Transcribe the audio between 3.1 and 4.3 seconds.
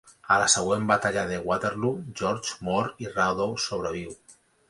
Rawdon sobreviu.